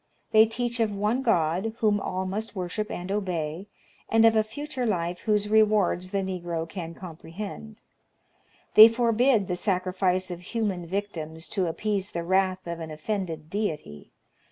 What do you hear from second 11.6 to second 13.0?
appease the wrath of an